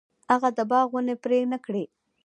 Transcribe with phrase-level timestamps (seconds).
[0.31, 1.83] هغه د باغ ونې پرې نه کړې.